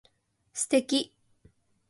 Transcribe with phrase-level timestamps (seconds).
[0.51, 1.13] 素敵